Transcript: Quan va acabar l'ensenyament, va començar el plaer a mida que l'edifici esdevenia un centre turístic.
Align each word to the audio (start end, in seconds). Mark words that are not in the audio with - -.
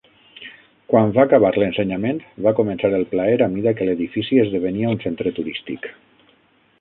Quan 0.91 1.11
va 1.17 1.25
acabar 1.27 1.51
l'ensenyament, 1.63 2.21
va 2.47 2.55
començar 2.61 2.91
el 3.01 3.05
plaer 3.13 3.35
a 3.47 3.49
mida 3.57 3.75
que 3.81 3.87
l'edifici 3.89 4.41
esdevenia 4.45 4.95
un 4.97 5.01
centre 5.07 5.35
turístic. 5.41 5.87